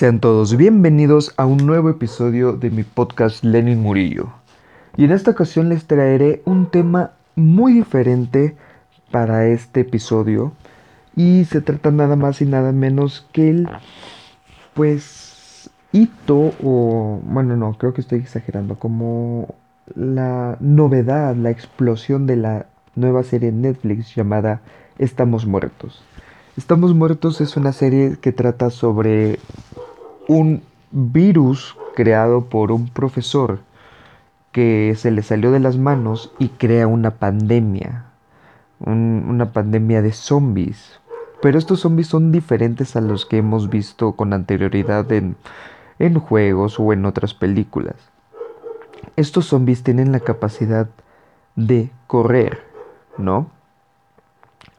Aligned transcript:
Sean 0.00 0.18
todos 0.18 0.56
bienvenidos 0.56 1.34
a 1.36 1.44
un 1.44 1.58
nuevo 1.66 1.90
episodio 1.90 2.54
de 2.54 2.70
mi 2.70 2.84
podcast 2.84 3.44
Lenin 3.44 3.82
Murillo. 3.82 4.32
Y 4.96 5.04
en 5.04 5.12
esta 5.12 5.32
ocasión 5.32 5.68
les 5.68 5.84
traeré 5.84 6.40
un 6.46 6.70
tema 6.70 7.10
muy 7.36 7.74
diferente 7.74 8.56
para 9.10 9.46
este 9.48 9.80
episodio. 9.80 10.54
Y 11.16 11.44
se 11.44 11.60
trata 11.60 11.90
nada 11.90 12.16
más 12.16 12.40
y 12.40 12.46
nada 12.46 12.72
menos 12.72 13.28
que 13.32 13.50
el, 13.50 13.68
pues, 14.72 15.68
hito 15.92 16.54
o, 16.64 17.20
bueno, 17.22 17.58
no, 17.58 17.76
creo 17.76 17.92
que 17.92 18.00
estoy 18.00 18.20
exagerando, 18.20 18.78
como 18.78 19.54
la 19.94 20.56
novedad, 20.60 21.36
la 21.36 21.50
explosión 21.50 22.26
de 22.26 22.36
la 22.36 22.64
nueva 22.94 23.22
serie 23.22 23.52
Netflix 23.52 24.14
llamada 24.14 24.62
Estamos 24.96 25.44
Muertos. 25.44 26.02
Estamos 26.56 26.94
Muertos 26.94 27.42
es 27.42 27.58
una 27.58 27.74
serie 27.74 28.16
que 28.18 28.32
trata 28.32 28.70
sobre 28.70 29.38
un 30.30 30.62
virus 30.92 31.76
creado 31.96 32.44
por 32.44 32.70
un 32.70 32.86
profesor 32.88 33.58
que 34.52 34.94
se 34.96 35.10
le 35.10 35.24
salió 35.24 35.50
de 35.50 35.58
las 35.58 35.76
manos 35.76 36.32
y 36.38 36.50
crea 36.50 36.86
una 36.86 37.16
pandemia, 37.16 38.04
una 38.78 39.52
pandemia 39.52 40.02
de 40.02 40.12
zombies. 40.12 41.00
Pero 41.42 41.58
estos 41.58 41.80
zombies 41.80 42.06
son 42.06 42.30
diferentes 42.30 42.94
a 42.94 43.00
los 43.00 43.26
que 43.26 43.38
hemos 43.38 43.70
visto 43.70 44.12
con 44.12 44.32
anterioridad 44.32 45.10
en, 45.10 45.34
en 45.98 46.20
juegos 46.20 46.78
o 46.78 46.92
en 46.92 47.06
otras 47.06 47.34
películas. 47.34 47.96
Estos 49.16 49.46
zombies 49.46 49.82
tienen 49.82 50.12
la 50.12 50.20
capacidad 50.20 50.88
de 51.56 51.90
correr, 52.06 52.62
¿no? 53.18 53.50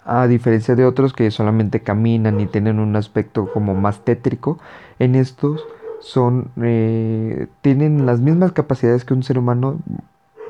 A 0.05 0.27
diferencia 0.27 0.75
de 0.75 0.85
otros 0.85 1.13
que 1.13 1.29
solamente 1.31 1.81
caminan 1.81 2.39
y 2.41 2.47
tienen 2.47 2.79
un 2.79 2.95
aspecto 2.95 3.51
como 3.51 3.75
más 3.75 4.03
tétrico, 4.03 4.59
en 4.99 5.15
estos 5.15 5.63
son 5.99 6.49
eh, 6.61 7.47
tienen 7.61 8.05
las 8.05 8.19
mismas 8.19 8.51
capacidades 8.51 9.05
que 9.05 9.13
un 9.13 9.23
ser 9.23 9.37
humano 9.37 9.79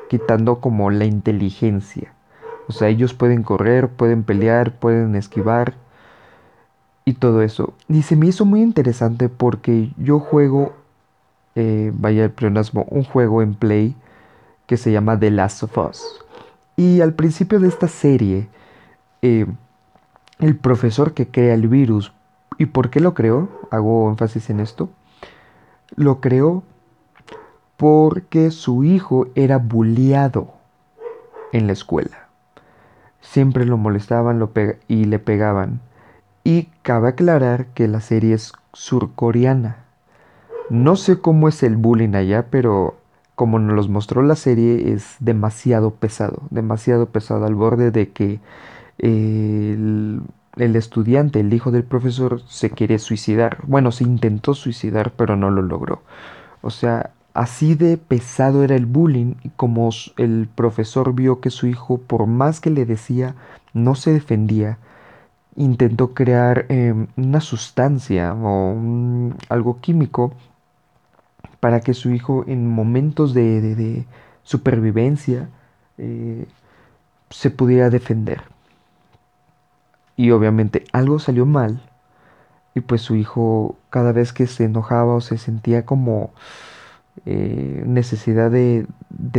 quitando 0.08 0.60
como 0.60 0.90
la 0.90 1.04
inteligencia. 1.04 2.12
O 2.68 2.72
sea, 2.72 2.88
ellos 2.88 3.14
pueden 3.14 3.42
correr, 3.42 3.88
pueden 3.88 4.22
pelear, 4.22 4.72
pueden 4.72 5.14
esquivar 5.14 5.74
y 7.04 7.14
todo 7.14 7.42
eso. 7.42 7.74
Y 7.88 8.02
se 8.02 8.16
me 8.16 8.26
hizo 8.26 8.44
muy 8.44 8.62
interesante 8.62 9.28
porque 9.28 9.90
yo 9.96 10.18
juego, 10.20 10.72
eh, 11.54 11.92
vaya 11.94 12.24
el 12.24 12.30
pleonasmo, 12.30 12.86
un 12.88 13.04
juego 13.04 13.42
en 13.42 13.54
Play 13.54 13.94
que 14.66 14.76
se 14.76 14.92
llama 14.92 15.18
The 15.18 15.30
Last 15.30 15.62
of 15.64 15.76
Us. 15.76 16.02
Y 16.76 17.00
al 17.00 17.14
principio 17.14 17.60
de 17.60 17.68
esta 17.68 17.88
serie, 17.88 18.48
eh, 19.22 19.46
el 20.40 20.56
profesor 20.56 21.14
que 21.14 21.28
crea 21.28 21.54
el 21.54 21.68
virus. 21.68 22.12
¿Y 22.58 22.66
por 22.66 22.90
qué 22.90 23.00
lo 23.00 23.14
creó? 23.14 23.48
Hago 23.70 24.10
énfasis 24.10 24.50
en 24.50 24.60
esto. 24.60 24.90
Lo 25.94 26.20
creó 26.20 26.62
porque 27.76 28.50
su 28.50 28.84
hijo 28.84 29.28
era 29.34 29.58
bulliado 29.58 30.52
en 31.52 31.66
la 31.66 31.72
escuela. 31.72 32.28
Siempre 33.20 33.64
lo 33.64 33.76
molestaban 33.76 34.38
lo 34.38 34.50
y 34.88 35.04
le 35.04 35.18
pegaban. 35.18 35.80
Y 36.44 36.68
cabe 36.82 37.08
aclarar 37.08 37.66
que 37.66 37.86
la 37.88 38.00
serie 38.00 38.34
es 38.34 38.52
surcoreana. 38.72 39.76
No 40.70 40.96
sé 40.96 41.20
cómo 41.20 41.48
es 41.48 41.62
el 41.62 41.76
bullying 41.76 42.14
allá, 42.14 42.46
pero 42.50 42.96
como 43.34 43.58
nos 43.58 43.74
los 43.76 43.88
mostró 43.88 44.22
la 44.22 44.36
serie 44.36 44.92
es 44.92 45.16
demasiado 45.20 45.90
pesado, 45.90 46.42
demasiado 46.50 47.06
pesado 47.06 47.44
al 47.46 47.54
borde 47.54 47.90
de 47.90 48.10
que 48.10 48.40
el, 48.98 50.22
estudiante, 50.56 51.40
el 51.40 51.52
hijo 51.52 51.70
del 51.70 51.84
profesor, 51.84 52.42
se 52.46 52.70
quiere 52.70 52.98
suicidar. 52.98 53.58
Bueno, 53.66 53.92
se 53.92 54.04
intentó 54.04 54.54
suicidar, 54.54 55.12
pero 55.16 55.36
no 55.36 55.50
lo 55.50 55.62
logró. 55.62 56.02
O 56.62 56.70
sea, 56.70 57.10
así 57.34 57.74
de 57.74 57.96
pesado 57.96 58.62
era 58.64 58.76
el 58.76 58.86
bullying 58.86 59.34
y 59.42 59.50
como 59.50 59.90
el 60.18 60.48
profesor 60.54 61.14
vio 61.14 61.40
que 61.40 61.50
su 61.50 61.66
hijo, 61.66 61.98
por 61.98 62.26
más 62.26 62.60
que 62.60 62.70
le 62.70 62.86
decía, 62.86 63.34
no 63.72 63.94
se 63.94 64.12
defendía, 64.12 64.78
intentó 65.56 66.14
crear 66.14 66.66
em, 66.68 67.08
una 67.16 67.40
sustancia 67.40 68.34
o 68.34 68.76
algo 69.48 69.80
químico 69.80 70.32
para 71.60 71.80
que 71.80 71.94
su 71.94 72.10
hijo 72.10 72.44
en 72.46 72.68
momentos 72.68 73.34
de, 73.34 74.06
supervivencia 74.44 75.48
eh, 75.98 76.46
se 77.30 77.50
pudiera 77.50 77.90
defender 77.90 78.51
y 80.16 80.30
obviamente 80.30 80.84
algo 80.92 81.18
salió 81.18 81.46
mal 81.46 81.80
y 82.74 82.80
pues 82.80 83.02
su 83.02 83.16
hijo 83.16 83.76
cada 83.90 84.12
vez 84.12 84.32
que 84.32 84.46
se 84.46 84.64
enojaba 84.64 85.14
o 85.14 85.20
se 85.20 85.38
sentía 85.38 85.84
como 85.84 86.30
eh, 87.26 87.82
necesidad 87.86 88.50
de, 88.50 88.86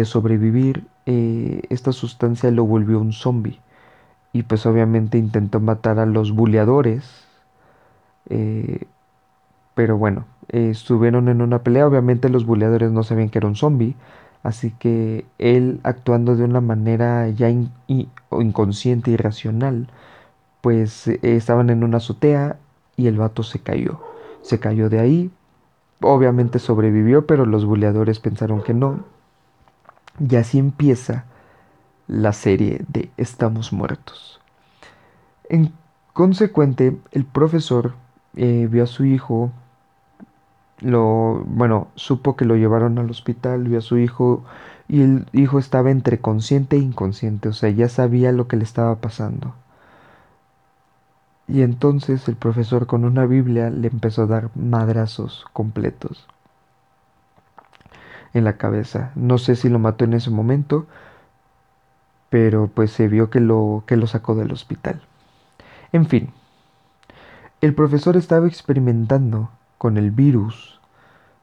sobrevivir, 0.06 0.86
eh, 1.06 1.64
esta 1.70 1.92
sustancia 1.92 2.52
lo 2.52 2.66
volvió 2.66 3.00
un 3.00 3.14
zombie 3.14 3.60
y 4.34 4.44
pues 4.44 4.66
obviamente 4.66 5.18
intentó 5.18 5.60
matar 5.60 6.00
a 6.00 6.06
los 6.06 6.32
buleadores. 6.32 7.26
Eh, 8.30 8.86
pero 9.76 9.98
bueno, 9.98 10.26
estuvieron 10.50 11.30
en 11.30 11.42
una 11.42 11.64
pelea, 11.64 11.88
obviamente 11.88 12.30
los 12.30 12.46
buleadores 12.46 12.92
no 12.92 13.04
sabían 13.04 13.30
que 13.30 13.40
era 13.40 13.48
un 13.48 13.56
zombie, 13.56 13.96
así 14.44 14.72
que 14.72 15.26
él 15.40 15.80
actuando 15.84 16.36
de 16.36 16.44
una 16.44 16.62
manera 16.62 17.30
ya 17.30 17.50
inconsciente 18.30 19.12
y 19.12 19.16
irracional, 19.16 19.88
pues 20.64 21.10
eh, 21.10 21.20
estaban 21.22 21.70
en 21.70 21.84
una 21.84 21.98
azotea 21.98 22.58
y 22.96 23.08
el 23.08 23.18
vato 23.18 23.44
se 23.44 23.60
cayó. 23.60 24.00
Se 24.42 24.62
cayó 24.62 24.90
de 24.90 25.02
ahí. 25.02 25.30
Obviamente 26.00 26.58
sobrevivió, 26.58 27.28
pero 27.28 27.46
los 27.46 27.66
buleadores 27.66 28.22
pensaron 28.22 28.64
que 28.64 28.74
no. 28.74 29.04
Y 30.26 30.38
así 30.38 30.60
empieza 30.60 31.26
la 32.08 32.32
serie 32.32 32.86
de 32.88 33.12
Estamos 33.18 33.74
muertos. 33.74 34.40
En 35.50 35.74
consecuente, 36.14 36.98
el 37.12 37.26
profesor 37.26 37.96
eh, 38.38 38.70
vio 38.72 38.84
a 38.84 38.88
su 38.88 39.04
hijo, 39.04 39.52
lo, 40.80 41.44
bueno, 41.46 41.90
supo 41.96 42.38
que 42.38 42.46
lo 42.46 42.56
llevaron 42.56 42.98
al 43.00 43.10
hospital, 43.10 43.66
vio 43.68 43.80
a 43.80 43.82
su 43.82 43.98
hijo 43.98 44.46
y 44.88 45.02
el 45.02 45.26
hijo 45.34 45.60
estaba 45.60 45.92
entre 45.92 46.20
consciente 46.20 46.78
e 46.78 46.80
inconsciente, 46.80 47.50
o 47.50 47.54
sea, 47.54 47.70
ya 47.70 47.90
sabía 47.90 48.32
lo 48.32 48.48
que 48.48 48.56
le 48.56 48.64
estaba 48.64 48.96
pasando. 49.02 49.56
Y 51.54 51.62
entonces 51.62 52.28
el 52.28 52.36
profesor 52.36 52.88
con 52.88 53.06
una 53.06 53.28
Biblia 53.28 53.70
le 53.70 53.88
empezó 53.88 54.24
a 54.24 54.26
dar 54.26 54.50
madrazos 54.56 55.46
completos 55.54 56.28
en 58.34 58.44
la 58.44 58.58
cabeza. 58.58 59.12
No 59.14 59.38
sé 59.38 59.56
si 59.56 59.70
lo 59.70 59.78
mató 59.78 60.04
en 60.04 60.16
ese 60.16 60.32
momento, 60.32 60.88
pero 62.32 62.72
pues 62.74 62.90
se 62.90 63.08
vio 63.08 63.30
que 63.30 63.40
lo, 63.40 63.84
que 63.86 63.98
lo 63.98 64.08
sacó 64.08 64.34
del 64.34 64.52
hospital. 64.52 65.00
En 65.92 66.08
fin, 66.08 66.32
el 67.62 67.76
profesor 67.76 68.18
estaba 68.18 68.48
experimentando 68.48 69.52
con 69.78 70.00
el 70.00 70.10
virus, 70.10 70.82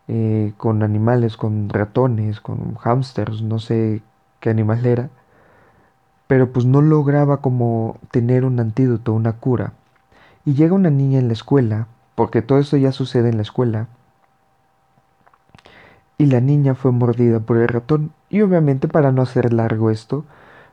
eh, 0.08 0.54
con 0.56 0.82
animales, 0.82 1.36
con 1.36 1.68
ratones, 1.68 2.40
con 2.40 2.74
hámsters, 2.74 3.42
no 3.42 3.60
sé 3.60 4.02
qué 4.40 4.50
animal 4.50 4.84
era, 4.84 5.08
pero 6.26 6.52
pues 6.52 6.66
no 6.66 6.82
lograba 6.82 7.36
como 7.36 7.96
tener 8.10 8.44
un 8.44 8.58
antídoto, 8.58 9.12
una 9.12 9.34
cura. 9.34 9.74
Y 10.44 10.54
llega 10.54 10.74
una 10.74 10.90
niña 10.90 11.18
en 11.18 11.28
la 11.28 11.34
escuela, 11.34 11.86
porque 12.14 12.42
todo 12.42 12.58
esto 12.58 12.76
ya 12.76 12.92
sucede 12.92 13.28
en 13.28 13.36
la 13.36 13.42
escuela, 13.42 13.88
y 16.20 16.26
la 16.26 16.40
niña 16.42 16.74
fue 16.74 16.92
mordida 16.92 17.40
por 17.40 17.56
el 17.56 17.68
ratón. 17.68 18.12
Y 18.28 18.42
obviamente 18.42 18.88
para 18.88 19.10
no 19.10 19.22
hacer 19.22 19.54
largo 19.54 19.90
esto, 19.90 20.26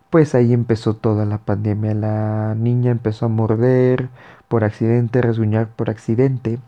pues 0.09 0.35
ahí 0.35 0.51
empezó 0.51 0.95
toda 0.95 1.25
la 1.25 1.37
pandemia. 1.37 1.93
La 1.93 2.53
niña 2.55 2.91
empezó 2.91 3.27
a 3.27 3.29
morder 3.29 4.09
por 4.49 4.65
accidente, 4.65 5.21
resguñar 5.21 5.69
por 5.69 5.89
accidente 5.89 6.59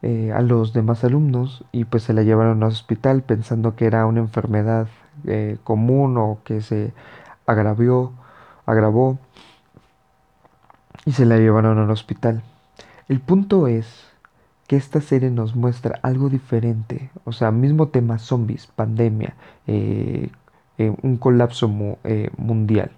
eh, 0.00 0.32
a 0.32 0.40
los 0.40 0.72
demás 0.72 1.04
alumnos 1.04 1.64
y 1.70 1.84
pues 1.84 2.02
se 2.04 2.12
la 2.14 2.22
llevaron 2.22 2.62
al 2.62 2.70
hospital 2.70 3.22
pensando 3.22 3.76
que 3.76 3.84
era 3.86 4.06
una 4.06 4.20
enfermedad 4.20 4.88
eh, 5.26 5.58
común 5.62 6.16
o 6.16 6.38
que 6.44 6.60
se 6.62 6.92
agravió, 7.46 8.12
agravó 8.66 9.18
y 11.04 11.12
se 11.12 11.26
la 11.26 11.36
llevaron 11.38 11.78
al 11.78 11.90
hospital. 11.90 12.42
El 13.08 13.20
punto 13.20 13.66
es 13.66 13.86
que 14.66 14.76
esta 14.76 15.00
serie 15.00 15.30
nos 15.30 15.54
muestra 15.54 15.98
algo 16.02 16.28
diferente, 16.28 17.10
o 17.24 17.32
sea, 17.32 17.50
mismo 17.50 17.88
tema 17.88 18.18
zombies, 18.18 18.66
pandemia, 18.68 19.34
eh, 19.66 20.30
eh, 20.78 20.94
un 21.02 21.16
colapso 21.16 21.70
eh, 22.04 22.30
mundial. 22.36 22.90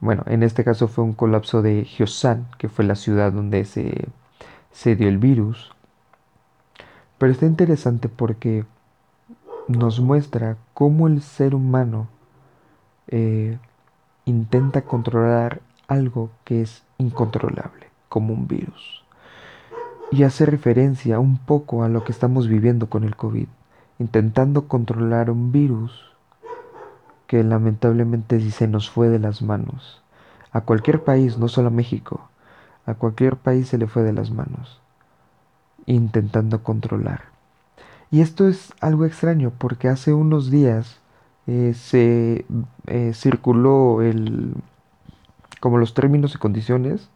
Bueno, 0.00 0.24
en 0.26 0.42
este 0.42 0.64
caso 0.64 0.88
fue 0.88 1.04
un 1.04 1.12
colapso 1.12 1.62
de 1.62 1.84
Hyosan, 1.84 2.46
que 2.58 2.68
fue 2.68 2.84
la 2.84 2.94
ciudad 2.94 3.32
donde 3.32 3.64
se, 3.64 4.08
se 4.72 4.96
dio 4.96 5.08
el 5.08 5.18
virus. 5.18 5.72
Pero 7.18 7.32
está 7.32 7.46
interesante 7.46 8.08
porque 8.08 8.64
nos 9.68 10.00
muestra 10.00 10.56
cómo 10.74 11.06
el 11.06 11.22
ser 11.22 11.54
humano 11.54 12.08
intenta 14.24 14.82
controlar 14.82 15.60
algo 15.88 16.30
que 16.44 16.62
es 16.62 16.82
incontrolable, 16.98 17.88
como 18.08 18.32
un 18.34 18.46
virus. 18.46 19.02
y 20.10 20.22
hace 20.22 20.46
referencia 20.46 21.18
un 21.18 21.38
poco 21.38 21.82
a 21.82 21.88
lo 21.88 22.04
que 22.04 22.12
estamos 22.12 22.46
viviendo 22.46 22.88
con 22.88 23.02
el 23.02 23.16
COVID, 23.16 23.48
intentando 23.98 24.68
controlar 24.68 25.28
un 25.30 25.50
virus 25.50 26.14
que 27.26 27.42
lamentablemente 27.42 28.38
se 28.52 28.68
nos 28.68 28.90
fue 28.90 29.08
de 29.08 29.18
las 29.18 29.42
manos. 29.42 30.02
A 30.52 30.60
cualquier 30.60 31.02
país, 31.02 31.36
no 31.38 31.48
solo 31.48 31.68
a 31.68 31.72
México, 31.72 32.28
a 32.86 32.94
cualquier 32.94 33.36
país 33.36 33.68
se 33.68 33.78
le 33.78 33.88
fue 33.88 34.02
de 34.02 34.12
las 34.12 34.30
manos, 34.30 34.80
intentando 35.86 36.62
controlar. 36.62 37.22
Y 38.10 38.20
esto 38.20 38.46
es 38.46 38.72
algo 38.80 39.06
extraño 39.06 39.52
porque 39.58 39.88
hace 39.88 40.12
unos 40.12 40.50
días 40.50 41.00
eh, 41.48 41.74
se 41.74 42.46
eh, 42.86 43.12
circuló 43.14 44.02
el, 44.02 44.54
como 45.64 45.78
los 45.78 45.94
términos 45.94 46.34
y 46.34 46.38
condiciones 46.38 47.08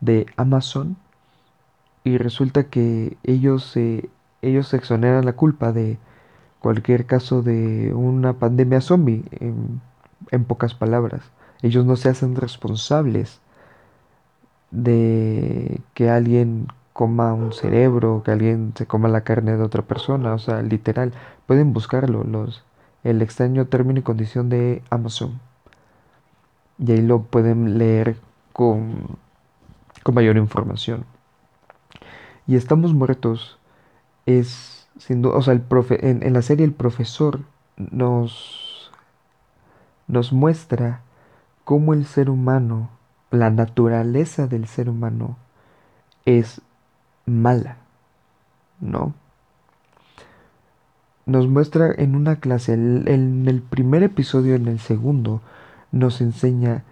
de 0.00 0.24
Amazon 0.38 0.96
y 2.02 2.16
resulta 2.16 2.64
que 2.64 3.18
ellos, 3.24 3.76
ellos 4.40 4.68
se 4.68 4.76
exoneran 4.78 5.26
la 5.26 5.34
culpa 5.34 5.70
de 5.72 5.98
cualquier 6.60 7.04
caso 7.04 7.42
de 7.42 7.92
una 7.92 8.32
pandemia 8.32 8.80
zombie, 8.80 9.22
en, 9.32 9.82
en 10.30 10.44
pocas 10.46 10.72
palabras. 10.72 11.20
Ellos 11.60 11.84
no 11.84 11.94
se 11.96 12.08
hacen 12.08 12.36
responsables 12.36 13.42
de 14.70 15.82
que 15.92 16.08
alguien 16.08 16.68
coma 16.94 17.34
un 17.34 17.52
cerebro, 17.52 18.22
que 18.24 18.30
alguien 18.30 18.72
se 18.76 18.86
coma 18.86 19.10
la 19.10 19.24
carne 19.24 19.58
de 19.58 19.62
otra 19.62 19.82
persona, 19.82 20.32
o 20.32 20.38
sea, 20.38 20.62
literal, 20.62 21.12
pueden 21.46 21.74
buscarlo, 21.74 22.24
los, 22.24 22.64
el 23.04 23.20
extraño 23.20 23.66
término 23.66 24.00
y 24.00 24.02
condición 24.02 24.48
de 24.48 24.82
Amazon. 24.88 25.49
Y 26.80 26.92
ahí 26.92 27.02
lo 27.02 27.22
pueden 27.22 27.78
leer 27.78 28.16
con, 28.52 29.18
con 30.02 30.14
mayor 30.14 30.36
información. 30.36 31.04
Y 32.46 32.56
estamos 32.56 32.94
muertos 32.94 33.58
es, 34.26 34.88
duda, 35.08 35.36
o 35.36 35.42
sea, 35.42 35.54
el 35.54 35.60
profe, 35.60 36.08
en, 36.08 36.22
en 36.22 36.32
la 36.32 36.42
serie 36.42 36.64
el 36.64 36.72
profesor 36.72 37.40
nos, 37.76 38.90
nos 40.06 40.32
muestra 40.32 41.02
cómo 41.64 41.94
el 41.94 42.06
ser 42.06 42.30
humano, 42.30 42.90
la 43.30 43.50
naturaleza 43.50 44.46
del 44.46 44.66
ser 44.66 44.88
humano 44.88 45.36
es 46.24 46.60
mala, 47.26 47.76
¿no? 48.80 49.14
Nos 51.26 51.46
muestra 51.46 51.92
en 51.96 52.16
una 52.16 52.40
clase, 52.40 52.72
en 52.72 53.46
el 53.46 53.62
primer 53.62 54.02
episodio, 54.02 54.56
en 54.56 54.66
el 54.66 54.80
segundo, 54.80 55.42
nos 55.92 56.20
enseña 56.20 56.84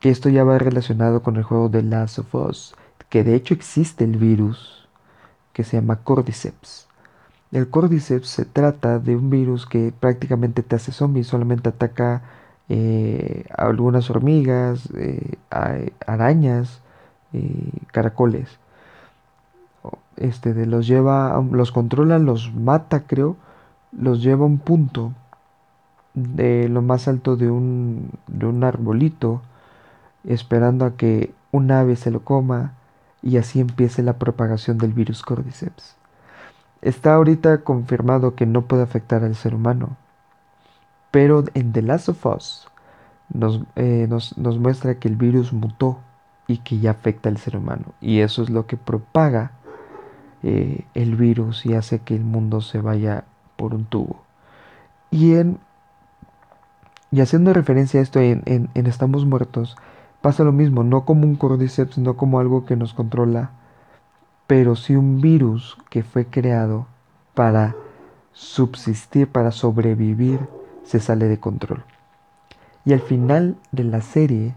que 0.00 0.10
esto 0.10 0.28
ya 0.28 0.44
va 0.44 0.58
relacionado 0.58 1.22
con 1.22 1.36
el 1.36 1.42
juego 1.42 1.68
de 1.68 1.82
Last 1.82 2.18
of 2.18 2.34
Us, 2.34 2.74
que 3.08 3.24
de 3.24 3.34
hecho 3.34 3.54
existe 3.54 4.04
el 4.04 4.16
virus 4.16 4.88
que 5.52 5.64
se 5.64 5.76
llama 5.76 5.96
Cordyceps. 5.96 6.88
El 7.52 7.68
Cordyceps 7.70 8.28
se 8.28 8.44
trata 8.44 8.98
de 8.98 9.16
un 9.16 9.30
virus 9.30 9.66
que 9.66 9.92
prácticamente 9.98 10.62
te 10.62 10.76
hace 10.76 10.92
zombie, 10.92 11.24
solamente 11.24 11.68
ataca 11.68 12.22
eh, 12.68 13.44
algunas 13.56 14.10
hormigas, 14.10 14.88
eh, 14.96 15.36
arañas, 15.50 16.80
eh, 17.32 17.70
caracoles. 17.92 18.58
Este, 20.16 20.54
de 20.54 20.66
los 20.66 20.86
lleva, 20.86 21.42
los 21.50 21.72
controla, 21.72 22.18
los 22.18 22.52
mata, 22.54 23.06
creo, 23.06 23.36
los 23.92 24.22
lleva 24.22 24.44
a 24.44 24.46
un 24.46 24.58
punto 24.58 25.12
de 26.16 26.68
lo 26.68 26.82
más 26.82 27.06
alto 27.06 27.36
de 27.36 27.48
un, 27.48 28.10
de 28.26 28.46
un 28.46 28.64
arbolito, 28.64 29.42
esperando 30.24 30.84
a 30.84 30.96
que 30.96 31.32
un 31.52 31.70
ave 31.70 31.94
se 31.94 32.10
lo 32.10 32.24
coma 32.24 32.72
y 33.22 33.36
así 33.36 33.60
empiece 33.60 34.02
la 34.02 34.14
propagación 34.14 34.78
del 34.78 34.92
virus 34.92 35.22
Cordyceps. 35.22 35.94
Está 36.82 37.14
ahorita 37.14 37.58
confirmado 37.62 38.34
que 38.34 38.46
no 38.46 38.62
puede 38.62 38.82
afectar 38.82 39.22
al 39.22 39.36
ser 39.36 39.54
humano, 39.54 39.96
pero 41.10 41.44
en 41.54 41.72
The 41.72 41.82
Last 41.82 42.08
of 42.08 42.26
Us 42.26 42.68
nos, 43.32 43.60
eh, 43.76 44.06
nos, 44.08 44.36
nos 44.38 44.58
muestra 44.58 44.96
que 44.96 45.08
el 45.08 45.16
virus 45.16 45.52
mutó 45.52 46.00
y 46.46 46.58
que 46.58 46.78
ya 46.78 46.92
afecta 46.92 47.28
al 47.28 47.36
ser 47.36 47.56
humano. 47.56 47.94
Y 48.00 48.20
eso 48.20 48.42
es 48.42 48.50
lo 48.50 48.66
que 48.66 48.76
propaga 48.76 49.52
eh, 50.42 50.84
el 50.94 51.16
virus 51.16 51.66
y 51.66 51.74
hace 51.74 51.98
que 51.98 52.14
el 52.14 52.24
mundo 52.24 52.60
se 52.60 52.80
vaya 52.80 53.24
por 53.56 53.74
un 53.74 53.84
tubo. 53.84 54.22
Y, 55.10 55.34
en, 55.34 55.58
y 57.10 57.20
haciendo 57.20 57.52
referencia 57.52 58.00
a 58.00 58.02
esto 58.02 58.20
en, 58.20 58.42
en, 58.46 58.86
Estamos 58.86 59.24
Muertos, 59.24 59.76
pasa 60.20 60.44
lo 60.44 60.52
mismo, 60.52 60.82
no 60.84 61.04
como 61.04 61.26
un 61.26 61.36
cordyceps, 61.36 61.98
no 61.98 62.16
como 62.16 62.40
algo 62.40 62.64
que 62.64 62.76
nos 62.76 62.94
controla, 62.94 63.50
pero 64.46 64.76
sí 64.76 64.96
un 64.96 65.20
virus 65.20 65.78
que 65.90 66.02
fue 66.02 66.26
creado 66.26 66.86
para 67.34 67.74
subsistir, 68.32 69.28
para 69.28 69.50
sobrevivir 69.50 70.40
se 70.84 71.00
sale 71.00 71.26
de 71.26 71.38
control. 71.38 71.84
Y 72.84 72.92
al 72.92 73.00
final 73.00 73.56
de 73.72 73.84
la 73.84 74.00
serie, 74.00 74.54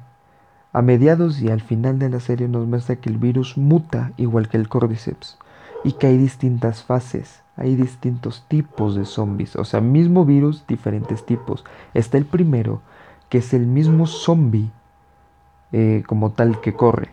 a 0.71 0.81
mediados 0.81 1.41
y 1.41 1.49
al 1.49 1.61
final 1.61 1.97
de 1.97 2.09
la 2.09 2.19
serie 2.19 2.47
nos 2.47 2.67
muestra 2.67 2.97
que 2.97 3.09
el 3.09 3.17
virus 3.17 3.57
muta 3.57 4.11
igual 4.17 4.49
que 4.49 4.57
el 4.57 4.69
Cordyceps 4.69 5.37
y 5.83 5.93
que 5.93 6.07
hay 6.07 6.17
distintas 6.17 6.83
fases, 6.83 7.41
hay 7.59 7.75
distintos 7.75 8.45
tipos 8.47 8.95
de 8.95 9.05
zombies, 9.05 9.57
o 9.57 9.65
sea, 9.65 9.81
mismo 9.81 10.23
virus, 10.23 10.65
diferentes 10.65 11.25
tipos. 11.25 11.65
Está 11.93 12.17
el 12.17 12.25
primero, 12.25 12.81
que 13.27 13.39
es 13.39 13.53
el 13.53 13.67
mismo 13.67 14.07
zombie 14.07 14.71
eh, 15.73 16.03
como 16.07 16.31
tal 16.31 16.61
que 16.61 16.73
corre. 16.73 17.09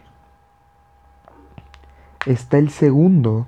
Está 2.27 2.59
el 2.59 2.71
segundo, 2.71 3.47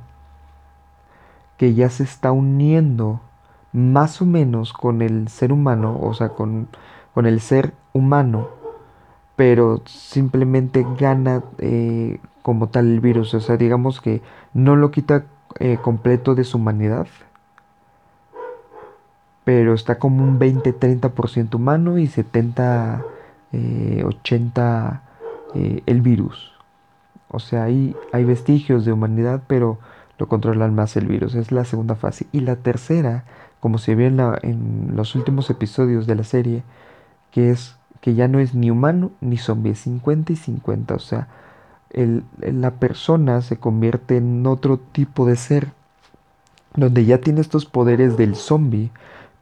que 1.57 1.75
ya 1.75 1.89
se 1.89 2.03
está 2.03 2.33
uniendo 2.33 3.21
más 3.73 4.21
o 4.21 4.27
menos 4.27 4.73
con 4.73 5.01
el 5.01 5.29
ser 5.29 5.53
humano, 5.53 5.99
o 6.01 6.15
sea, 6.15 6.31
con, 6.31 6.69
con 7.15 7.27
el 7.27 7.41
ser 7.41 7.75
humano, 7.93 8.49
pero 9.37 9.83
simplemente 9.87 10.85
gana 10.99 11.45
eh, 11.59 12.21
como 12.43 12.71
tal 12.71 12.87
el 12.87 13.01
virus, 13.01 13.35
o 13.35 13.41
sea, 13.41 13.57
digamos 13.57 14.01
que 14.01 14.21
no 14.53 14.75
lo 14.75 14.91
quita 14.91 15.27
eh, 15.59 15.79
completo 15.83 16.35
de 16.35 16.45
su 16.45 16.59
humanidad, 16.59 17.07
pero 19.45 19.75
está 19.75 19.99
como 19.99 20.25
un 20.25 20.39
20-30% 20.39 21.55
humano 21.55 21.99
y 21.99 22.07
70, 22.07 23.05
80 24.05 25.03
eh, 25.55 25.83
el 25.87 26.03
virus. 26.03 26.53
O 27.31 27.39
sea, 27.39 27.65
ahí 27.65 27.97
hay 28.13 28.25
vestigios 28.25 28.85
de 28.85 28.93
humanidad, 28.93 29.43
pero 29.47 29.79
lo 30.19 30.29
controlan 30.29 30.75
más 30.75 30.97
el 30.97 31.07
virus. 31.07 31.35
Es 31.35 31.53
la 31.53 31.65
segunda 31.65 31.95
fase. 31.95 32.27
Y 32.33 32.41
la 32.41 32.57
tercera 32.57 33.25
como 33.61 33.79
se 33.79 33.95
ve 33.95 34.07
en, 34.07 34.93
los 34.95 35.15
últimos 35.15 35.51
episodios 35.51 36.07
de 36.07 36.15
la 36.15 36.25
serie, 36.25 36.63
que 37.31 37.51
es 37.51 37.77
que 38.01 38.15
ya 38.15 38.29
no 38.29 38.39
es 38.39 38.55
ni 38.55 38.71
humano 38.71 39.11
ni 39.21 39.37
zombie, 39.37 39.73
es 39.73 39.81
50 39.81 40.33
y 40.33 40.37
50, 40.37 40.95
o 40.95 40.99
sea, 40.99 41.29
la 41.91 42.73
persona 42.73 43.41
se 43.43 43.59
convierte 43.59 44.19
en 44.19 44.47
otro 44.47 44.79
tipo 44.79 45.27
de 45.27 45.37
ser, 45.37 45.73
donde 46.75 47.05
ya 47.05 47.19
tiene 47.19 47.41
estos 47.41 47.67
poderes 47.67 48.17
del 48.17 48.37
zombie, 48.37 48.91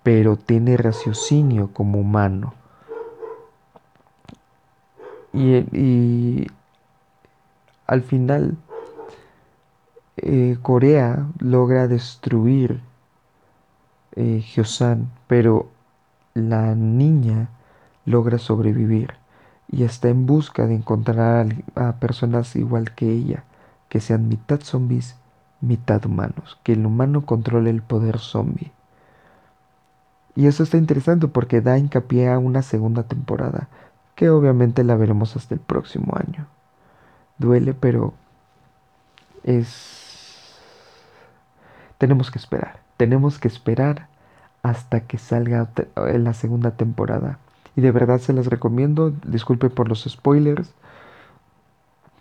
pero 0.02 0.36
tiene 0.36 0.76
raciocinio 0.76 1.70
como 1.72 1.98
humano. 1.98 2.54
Y, 5.32 6.46
al 7.86 8.02
final, 8.02 8.56
eh, 10.16 10.56
Corea 10.62 11.26
logra 11.38 11.88
destruir 11.88 12.80
eh, 14.16 14.42
pero 15.26 15.68
la 16.32 16.74
niña 16.74 17.50
logra 18.06 18.38
sobrevivir 18.38 19.14
y 19.68 19.84
está 19.84 20.08
en 20.08 20.26
busca 20.26 20.66
de 20.66 20.74
encontrar 20.74 21.48
a, 21.74 21.92
personas 21.94 22.54
igual 22.56 22.94
que 22.94 23.10
ella, 23.10 23.44
que 23.88 24.00
sean 24.00 24.28
mitad 24.28 24.60
zombies, 24.60 25.16
mitad 25.60 26.04
humanos, 26.06 26.58
que 26.62 26.72
el 26.74 26.86
humano 26.86 27.26
controle 27.26 27.70
el 27.70 27.82
poder 27.82 28.18
zombie. 28.18 28.72
Y 30.34 30.46
eso 30.46 30.62
está 30.62 30.76
interesante 30.76 31.28
porque 31.28 31.60
da 31.60 31.78
hincapié 31.78 32.30
a 32.30 32.38
una 32.38 32.62
segunda 32.62 33.04
temporada, 33.04 33.68
que 34.14 34.30
obviamente 34.30 34.84
la 34.84 34.96
veremos 34.96 35.36
hasta 35.36 35.54
el 35.54 35.60
próximo 35.60 36.14
año. 36.16 36.46
Duele, 37.38 37.74
pero 37.74 38.14
es... 39.44 40.58
Tenemos 41.98 42.30
que 42.30 42.38
esperar. 42.38 42.80
Tenemos 42.96 43.38
que 43.38 43.48
esperar 43.48 44.08
hasta 44.62 45.00
que 45.00 45.18
salga 45.18 45.68
la 45.96 46.34
segunda 46.34 46.72
temporada. 46.72 47.38
Y 47.76 47.82
de 47.82 47.92
verdad 47.92 48.18
se 48.18 48.32
las 48.32 48.46
recomiendo. 48.46 49.12
Disculpe 49.26 49.70
por 49.70 49.88
los 49.88 50.04
spoilers. 50.04 50.74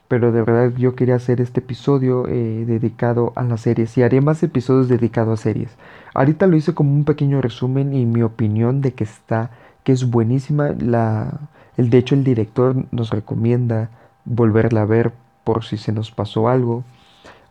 Pero 0.07 0.31
de 0.31 0.41
verdad 0.43 0.77
yo 0.77 0.95
quería 0.95 1.15
hacer 1.15 1.41
este 1.41 1.61
episodio 1.61 2.27
eh, 2.27 2.65
dedicado 2.67 3.33
a 3.35 3.43
las 3.43 3.61
series. 3.61 3.97
Y 3.97 4.03
haré 4.03 4.21
más 4.21 4.43
episodios 4.43 4.89
dedicados 4.89 5.39
a 5.39 5.43
series. 5.43 5.75
Ahorita 6.13 6.45
lo 6.45 6.57
hice 6.57 6.73
como 6.75 6.93
un 6.93 7.05
pequeño 7.05 7.41
resumen 7.41 7.93
y 7.93 8.05
mi 8.05 8.21
opinión 8.21 8.81
de 8.81 8.93
que 8.93 9.05
está, 9.05 9.49
que 9.83 9.93
es 9.93 10.09
buenísima. 10.09 10.69
La, 10.77 11.39
el, 11.77 11.89
de 11.89 11.97
hecho 11.97 12.15
el 12.15 12.23
director 12.23 12.75
nos 12.91 13.09
recomienda 13.09 13.89
volverla 14.25 14.81
a 14.81 14.85
ver 14.85 15.13
por 15.43 15.63
si 15.63 15.77
se 15.77 15.91
nos 15.91 16.11
pasó 16.11 16.49
algo. 16.49 16.83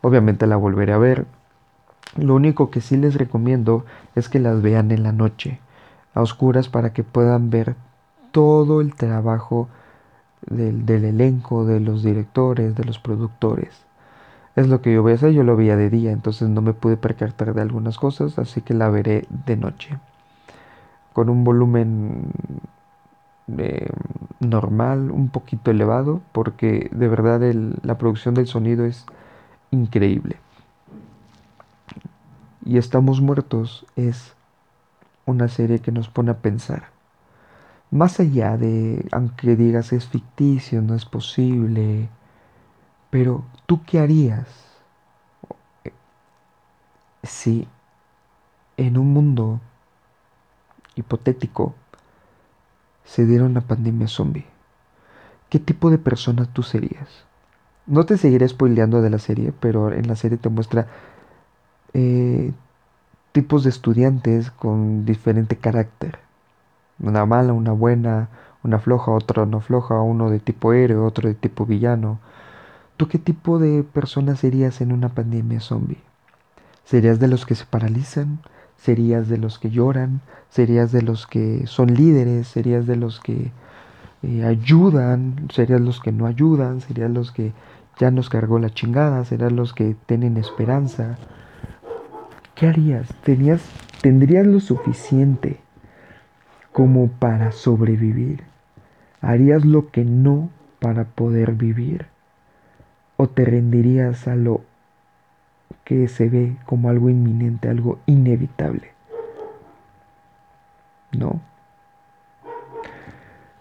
Obviamente 0.01 0.45
la 0.45 0.55
volveré 0.55 0.93
a 0.93 0.97
ver. 0.97 1.25
Lo 2.15 2.35
único 2.35 2.69
que 2.69 2.79
sí 2.79 2.95
les 2.95 3.15
recomiendo 3.15 3.85
es 4.13 4.29
que 4.29 4.39
las 4.39 4.61
vean 4.61 4.91
en 4.91 5.03
la 5.03 5.11
noche, 5.11 5.59
a 6.13 6.21
oscuras, 6.21 6.69
para 6.69 6.93
que 6.93 7.03
puedan 7.03 7.49
ver 7.49 7.75
todo 8.35 8.81
el 8.81 8.93
trabajo 8.95 9.69
del, 10.45 10.89
elenco, 10.89 11.63
de 11.63 11.79
los 11.79 12.03
directores, 12.03 12.75
de 12.75 12.83
los 12.83 12.99
productores. 12.99 13.85
Es 14.57 14.67
lo 14.67 14.81
que 14.81 14.93
yo 14.93 15.03
voy 15.03 15.13
a 15.13 15.15
hacer, 15.15 15.31
yo 15.31 15.43
lo 15.43 15.55
veía 15.55 15.77
de 15.77 15.89
día, 15.89 16.11
entonces 16.11 16.49
no 16.49 16.61
me 16.61 16.73
pude 16.73 16.97
percatar 16.97 17.53
de 17.53 17.61
algunas 17.61 17.97
cosas, 17.97 18.37
así 18.37 18.59
que 18.61 18.73
la 18.73 18.89
veré 18.89 19.25
de 19.45 19.55
noche. 19.55 19.99
Con 21.13 21.29
un 21.29 21.45
volumen 21.45 22.33
eh, 23.57 23.87
normal, 24.41 25.11
un 25.11 25.29
poquito 25.29 25.71
elevado, 25.71 26.19
porque 26.33 26.89
de 26.91 27.07
verdad 27.07 27.39
la 27.83 27.97
producción 27.97 28.35
del 28.35 28.47
sonido 28.47 28.83
es 28.83 29.05
increíble. 29.71 30.35
Y 32.65 32.79
Estamos 32.79 33.21
Muertos 33.21 33.85
es 33.95 34.35
una 35.25 35.47
serie 35.47 35.79
que 35.79 35.93
nos 35.93 36.09
pone 36.09 36.31
a 36.31 36.39
pensar. 36.39 36.94
Más 37.91 38.19
allá 38.19 38.57
de, 38.57 39.07
aunque 39.11 39.55
digas 39.55 39.93
es 39.93 40.07
ficticio, 40.07 40.81
no 40.81 40.95
es 40.95 41.05
posible, 41.05 42.09
pero 43.09 43.45
¿tú 43.65 43.81
qué 43.85 43.99
harías 43.99 44.47
si 47.23 47.67
en 48.77 48.97
un 48.97 49.13
mundo 49.13 49.61
hipotético 50.95 51.75
se 53.05 53.25
diera 53.25 53.45
una 53.45 53.61
pandemia 53.61 54.07
zombie? 54.07 54.45
¿Qué 55.49 55.59
tipo 55.59 55.89
de 55.89 55.97
persona 55.97 56.45
tú 56.45 56.63
serías? 56.63 57.25
No 57.85 58.05
te 58.05 58.17
seguiré 58.17 58.47
spoileando 58.47 59.01
de 59.01 59.11
la 59.11 59.19
serie, 59.19 59.53
pero 59.59 59.91
en 59.93 60.07
la 60.07 60.15
serie 60.15 60.37
te 60.37 60.49
muestra 60.49 60.87
eh, 61.93 62.51
tipos 63.31 63.63
de 63.63 63.69
estudiantes 63.69 64.51
con 64.51 65.05
diferente 65.05 65.55
carácter. 65.55 66.24
Una 67.05 67.23
mala, 67.27 67.53
una 67.53 67.71
buena, 67.71 68.29
una 68.63 68.79
floja, 68.79 69.11
otra 69.11 69.45
no 69.45 69.61
floja, 69.61 70.01
uno 70.01 70.31
de 70.31 70.39
tipo 70.39 70.73
héroe, 70.73 70.97
otro 70.97 71.29
de 71.29 71.35
tipo 71.35 71.67
villano. 71.67 72.17
¿Tú 72.97 73.07
qué 73.07 73.19
tipo 73.19 73.59
de 73.59 73.83
persona 73.83 74.35
serías 74.35 74.81
en 74.81 74.91
una 74.91 75.09
pandemia 75.09 75.59
zombie? 75.59 76.01
¿Serías 76.83 77.19
de 77.19 77.27
los 77.27 77.45
que 77.45 77.53
se 77.53 77.65
paralizan? 77.65 78.39
¿Serías 78.75 79.29
de 79.29 79.37
los 79.37 79.59
que 79.59 79.69
lloran? 79.69 80.21
¿Serías 80.49 80.91
de 80.91 81.03
los 81.03 81.27
que 81.27 81.67
son 81.67 81.93
líderes? 81.93 82.47
¿Serías 82.47 82.87
de 82.87 82.95
los 82.95 83.19
que 83.19 83.51
eh, 84.23 84.43
ayudan? 84.43 85.47
¿Serías 85.53 85.81
los 85.81 85.99
que 85.99 86.11
no 86.11 86.25
ayudan? 86.25 86.81
¿Serías 86.81 87.11
los 87.11 87.31
que 87.31 87.53
ya 87.99 88.09
nos 88.09 88.29
cargó 88.29 88.57
la 88.57 88.71
chingada? 88.71 89.23
¿Serían 89.25 89.55
los 89.55 89.73
que 89.73 89.95
tienen 90.07 90.37
esperanza? 90.37 91.19
¿Qué 92.55 92.65
harías? 92.65 93.07
¿Tenías, 93.23 93.61
¿Tendrías 94.01 94.47
lo 94.47 94.59
suficiente 94.59 95.64
como 96.75 97.07
para 97.07 97.53
sobrevivir? 97.53 98.43
¿Harías 99.21 99.63
lo 99.63 99.91
que 99.91 100.03
no 100.03 100.49
para 100.81 101.05
poder 101.05 101.53
vivir? 101.53 102.05
¿O 103.15 103.29
te 103.29 103.45
rendirías 103.45 104.27
a 104.27 104.35
lo 104.35 104.59
que 105.85 106.09
se 106.09 106.27
ve 106.27 106.57
como 106.65 106.89
algo 106.89 107.09
inminente, 107.09 107.69
algo 107.69 107.99
inevitable? 108.07 108.91
¿No? 111.13 111.39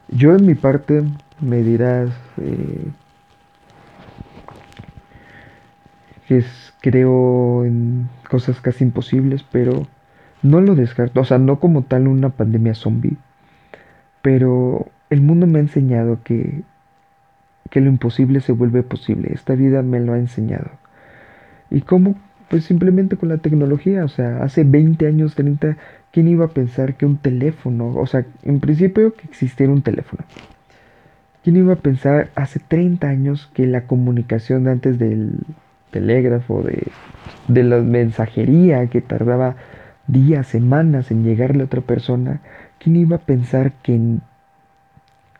Yo 0.08 0.34
en 0.34 0.44
mi 0.44 0.56
parte 0.56 1.04
me 1.40 1.62
dirás 1.62 2.10
eh, 2.38 2.88
que 6.26 6.38
es, 6.38 6.74
creo 6.80 7.64
en 7.64 8.08
cosas 8.28 8.60
casi 8.60 8.82
imposibles, 8.82 9.44
pero 9.44 9.86
no 10.44 10.60
lo 10.60 10.76
descarto. 10.76 11.20
O 11.20 11.24
sea, 11.24 11.38
no 11.38 11.58
como 11.58 11.82
tal 11.82 12.06
una 12.06 12.28
pandemia 12.28 12.74
zombie, 12.76 13.16
pero 14.22 14.86
el 15.10 15.20
mundo 15.20 15.48
me 15.48 15.58
ha 15.58 15.62
enseñado 15.62 16.20
que 16.22 16.62
que 17.70 17.80
lo 17.80 17.88
imposible 17.88 18.40
se 18.40 18.52
vuelve 18.52 18.82
posible. 18.82 19.30
Esta 19.32 19.54
vida 19.54 19.82
me 19.82 20.00
lo 20.00 20.12
ha 20.12 20.18
enseñado. 20.18 20.70
¿Y 21.70 21.80
cómo? 21.80 22.14
Pues 22.48 22.64
simplemente 22.64 23.16
con 23.16 23.28
la 23.28 23.38
tecnología. 23.38 24.04
O 24.04 24.08
sea, 24.08 24.44
hace 24.44 24.64
20 24.64 25.06
años, 25.06 25.34
30, 25.34 25.76
¿quién 26.12 26.28
iba 26.28 26.44
a 26.44 26.48
pensar 26.48 26.94
que 26.94 27.06
un 27.06 27.16
teléfono, 27.16 27.94
o 27.96 28.06
sea, 28.06 28.26
en 28.44 28.60
principio 28.60 29.14
que 29.14 29.26
existiera 29.26 29.72
un 29.72 29.82
teléfono? 29.82 30.24
¿Quién 31.42 31.56
iba 31.56 31.74
a 31.74 31.76
pensar 31.76 32.30
hace 32.36 32.60
30 32.60 33.08
años 33.08 33.50
que 33.54 33.66
la 33.66 33.86
comunicación 33.86 34.68
antes 34.68 34.98
del 34.98 35.40
telégrafo, 35.90 36.62
de, 36.62 36.84
de 37.48 37.62
la 37.64 37.80
mensajería 37.80 38.86
que 38.86 39.00
tardaba 39.00 39.56
días, 40.06 40.46
semanas 40.46 41.10
en 41.10 41.24
llegarle 41.24 41.62
a 41.62 41.66
otra 41.66 41.80
persona, 41.80 42.40
¿quién 42.78 42.96
iba 42.96 43.16
a 43.16 43.20
pensar 43.20 43.72
que 43.82 44.18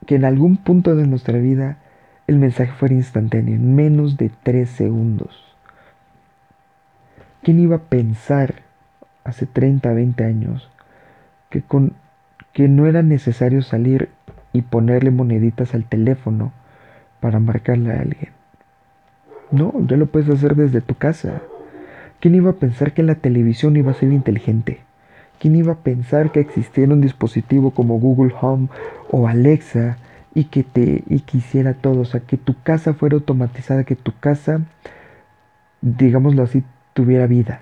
que 0.07 0.17
en 0.17 0.25
algún 0.25 0.57
punto 0.57 0.95
de 0.95 1.07
nuestra 1.07 1.39
vida 1.39 1.79
el 2.27 2.39
mensaje 2.39 2.73
fuera 2.73 2.95
instantáneo, 2.95 3.55
en 3.55 3.75
menos 3.75 4.17
de 4.17 4.31
tres 4.43 4.71
segundos. 4.71 5.57
¿Quién 7.43 7.61
iba 7.61 7.77
a 7.77 7.83
pensar 7.83 8.63
hace 9.25 9.47
30, 9.47 9.93
20 9.93 10.25
años 10.25 10.71
que, 11.51 11.61
con, 11.61 11.93
que 12.53 12.69
no 12.69 12.87
era 12.87 13.03
necesario 13.03 13.63
salir 13.63 14.09
y 14.53 14.63
ponerle 14.63 15.11
moneditas 15.11 15.75
al 15.75 15.85
teléfono 15.85 16.53
para 17.21 17.39
marcarle 17.41 17.93
a 17.93 18.01
alguien? 18.01 18.31
No, 19.51 19.75
ya 19.87 19.97
lo 19.99 20.07
puedes 20.07 20.31
hacer 20.31 20.55
desde 20.57 20.81
tu 20.81 20.95
casa. 20.95 21.43
¿Quién 22.21 22.35
iba 22.35 22.51
a 22.51 22.55
pensar 22.55 22.93
que 22.93 23.03
la 23.03 23.17
televisión 23.17 23.77
iba 23.77 23.91
a 23.91 23.95
ser 23.95 24.13
inteligente? 24.13 24.81
¿Quién 25.39 25.57
iba 25.57 25.73
a 25.75 25.79
pensar 25.79 26.33
que 26.33 26.41
existiera 26.41 26.93
un 26.93 27.01
dispositivo 27.01 27.73
como 27.73 27.99
Google 27.99 28.33
Home 28.41 28.69
o 29.11 29.29
Alexa 29.29 29.99
y 30.35 30.45
que 30.45 30.63
te 30.63 31.05
y 31.09 31.21
quisiera 31.21 31.75
todo, 31.75 32.01
o 32.01 32.05
sea, 32.05 32.21
que 32.21 32.37
tu 32.37 32.61
casa 32.63 32.95
fuera 32.95 33.15
automatizada, 33.15 33.85
que 33.85 33.95
tu 33.95 34.13
casa, 34.19 34.63
digámoslo 35.81 36.43
así, 36.43 36.65
tuviera 36.93 37.27
vida. 37.27 37.61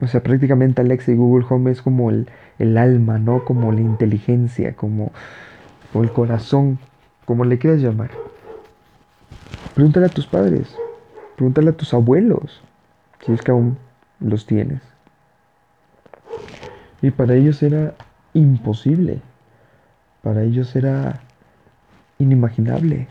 O 0.00 0.06
sea, 0.06 0.22
prácticamente 0.22 0.80
Alexa 0.80 1.12
y 1.12 1.16
Google 1.16 1.46
Home 1.48 1.70
es 1.70 1.82
como 1.82 2.10
el, 2.10 2.28
el 2.58 2.78
alma, 2.78 3.18
¿no? 3.18 3.44
Como 3.44 3.72
la 3.72 3.80
inteligencia, 3.80 4.74
como, 4.74 5.12
o 5.92 6.02
el 6.02 6.10
corazón, 6.10 6.78
como 7.24 7.44
le 7.44 7.58
quieras 7.58 7.80
llamar. 7.80 8.10
Pregúntale 9.74 10.06
a 10.06 10.10
tus 10.10 10.26
padres, 10.26 10.74
pregúntale 11.36 11.70
a 11.70 11.76
tus 11.76 11.92
abuelos, 11.94 12.62
si 13.24 13.32
es 13.32 13.42
que 13.42 13.50
aún 13.50 13.78
los 14.20 14.46
tienes. 14.46 14.80
Y 17.02 17.10
para 17.10 17.34
ellos 17.34 17.62
era 17.62 17.94
imposible. 18.32 19.20
Para 20.22 20.42
ellos 20.42 20.74
era 20.74 21.20
inimaginable. 22.18 23.08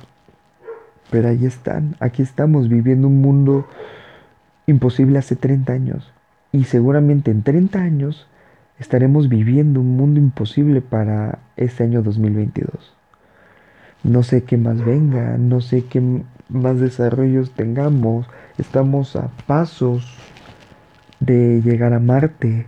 Pero 1.12 1.30
ahí 1.30 1.46
están, 1.46 1.96
aquí 2.00 2.22
estamos 2.22 2.70
viviendo 2.70 3.08
un 3.08 3.22
mundo 3.22 3.68
imposible 4.66 5.20
hace 5.20 5.36
30 5.36 5.74
años. 5.74 6.14
Y 6.52 6.64
seguramente 6.66 7.32
en 7.32 7.44
30 7.44 7.80
años 7.80 8.28
estaremos 8.80 9.30
viviendo 9.30 9.80
un 9.80 9.96
mundo 9.96 10.20
imposible 10.20 10.82
para 10.82 11.40
este 11.56 11.84
año 11.84 12.02
2022. 12.02 12.96
No 14.04 14.24
sé 14.24 14.44
qué 14.44 14.58
más 14.58 14.84
venga, 14.84 15.38
no 15.38 15.62
sé 15.62 15.86
qué 15.86 16.02
más 16.50 16.80
desarrollos 16.80 17.52
tengamos. 17.52 18.28
Estamos 18.58 19.16
a 19.16 19.30
pasos 19.48 20.18
de 21.20 21.62
llegar 21.62 21.94
a 21.94 22.00
Marte. 22.00 22.68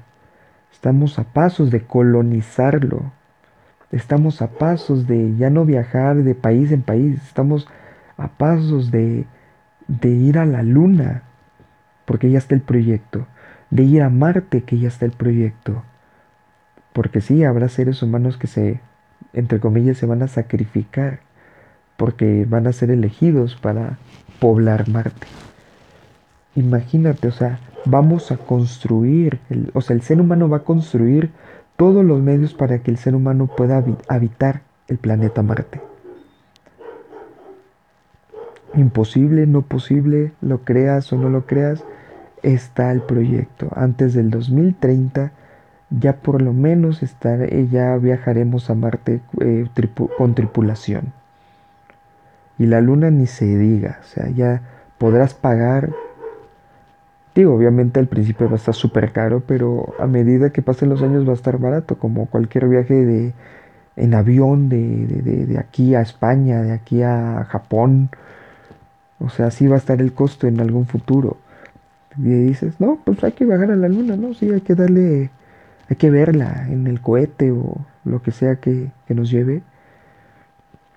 Estamos 0.71 1.19
a 1.19 1.23
pasos 1.23 1.71
de 1.71 1.81
colonizarlo. 1.81 3.11
Estamos 3.91 4.41
a 4.41 4.47
pasos 4.47 5.07
de 5.07 5.35
ya 5.37 5.49
no 5.49 5.63
viajar 5.63 6.17
de 6.17 6.35
país 6.35 6.71
en 6.71 6.81
país, 6.81 7.21
estamos 7.23 7.67
a 8.17 8.27
pasos 8.27 8.91
de, 8.91 9.25
de 9.87 10.09
ir 10.09 10.37
a 10.37 10.45
la 10.45 10.63
luna, 10.63 11.23
porque 12.05 12.29
ya 12.29 12.37
está 12.37 12.55
el 12.55 12.61
proyecto, 12.61 13.27
de 13.69 13.83
ir 13.83 14.01
a 14.01 14.09
Marte, 14.09 14.63
que 14.63 14.79
ya 14.79 14.87
está 14.87 15.05
el 15.05 15.11
proyecto. 15.11 15.83
Porque 16.93 17.21
sí, 17.21 17.43
habrá 17.43 17.69
seres 17.69 18.01
humanos 18.01 18.37
que 18.37 18.47
se, 18.47 18.81
entre 19.33 19.59
comillas, 19.59 19.97
se 19.97 20.05
van 20.05 20.21
a 20.23 20.27
sacrificar, 20.27 21.19
porque 21.97 22.45
van 22.47 22.67
a 22.67 22.73
ser 22.73 22.91
elegidos 22.91 23.55
para 23.55 23.97
poblar 24.39 24.89
Marte. 24.89 25.27
Imagínate, 26.55 27.27
o 27.27 27.31
sea, 27.31 27.59
vamos 27.85 28.31
a 28.31 28.37
construir, 28.37 29.39
o 29.73 29.81
sea, 29.81 29.95
el 29.95 30.01
ser 30.01 30.21
humano 30.21 30.49
va 30.49 30.57
a 30.57 30.63
construir 30.63 31.31
todos 31.75 32.05
los 32.05 32.21
medios 32.21 32.53
para 32.53 32.79
que 32.79 32.91
el 32.91 32.97
ser 32.97 33.15
humano 33.15 33.47
pueda 33.47 33.83
habitar 34.07 34.61
el 34.87 34.97
planeta 34.97 35.43
Marte. 35.43 35.81
Imposible, 38.75 39.47
no 39.47 39.61
posible, 39.61 40.33
lo 40.41 40.59
creas 40.59 41.11
o 41.13 41.17
no 41.17 41.29
lo 41.29 41.45
creas, 41.45 41.83
está 42.43 42.91
el 42.91 43.01
proyecto. 43.01 43.69
Antes 43.75 44.13
del 44.13 44.29
2030 44.29 45.31
ya 45.89 46.17
por 46.17 46.41
lo 46.41 46.53
menos 46.53 47.01
ya 47.71 47.97
viajaremos 47.97 48.69
a 48.69 48.75
Marte 48.75 49.21
eh, 49.39 49.67
con 50.17 50.35
tripulación. 50.35 51.13
Y 52.57 52.67
la 52.67 52.81
luna 52.81 53.11
ni 53.11 53.27
se 53.27 53.45
diga, 53.45 53.99
o 54.01 54.05
sea, 54.05 54.29
ya 54.29 54.61
podrás 54.97 55.33
pagar 55.33 55.89
Digo, 57.35 57.53
obviamente 57.53 57.99
al 57.99 58.07
principio 58.07 58.47
va 58.47 58.53
a 58.53 58.55
estar 58.55 58.73
súper 58.73 59.11
caro, 59.11 59.43
pero 59.45 59.93
a 59.99 60.07
medida 60.07 60.51
que 60.51 60.61
pasen 60.61 60.87
los 60.89 61.01
años 61.01 61.27
va 61.27 61.31
a 61.31 61.35
estar 61.35 61.57
barato, 61.59 61.97
como 61.99 62.27
cualquier 62.27 62.67
viaje 62.69 62.93
de, 62.93 63.33
en 63.97 64.13
avión 64.13 64.69
de, 64.69 65.05
de, 65.07 65.45
de 65.45 65.57
aquí 65.59 65.95
a 65.95 66.01
España, 66.01 66.61
de 66.61 66.71
aquí 66.71 67.03
a 67.03 67.45
Japón. 67.49 68.09
O 69.19 69.29
sea, 69.29 69.47
así 69.47 69.67
va 69.67 69.75
a 69.75 69.79
estar 69.79 70.01
el 70.01 70.13
costo 70.13 70.47
en 70.47 70.61
algún 70.61 70.85
futuro. 70.85 71.37
Y 72.17 72.23
dices, 72.23 72.79
no, 72.79 72.99
pues 73.03 73.23
hay 73.23 73.33
que 73.33 73.45
bajar 73.45 73.71
a 73.71 73.75
la 73.75 73.89
luna, 73.89 74.15
¿no? 74.15 74.33
Sí, 74.33 74.49
hay 74.51 74.61
que 74.61 74.75
darle, 74.75 75.29
hay 75.89 75.95
que 75.97 76.09
verla 76.09 76.67
en 76.69 76.87
el 76.87 77.01
cohete 77.01 77.51
o 77.51 77.77
lo 78.05 78.21
que 78.21 78.31
sea 78.31 78.57
que, 78.57 78.91
que 79.07 79.15
nos 79.15 79.29
lleve. 79.31 79.61